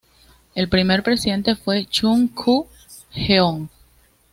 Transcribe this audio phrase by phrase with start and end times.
[0.55, 2.67] El primer presidente fue Chun-koo
[3.11, 3.69] Jeong.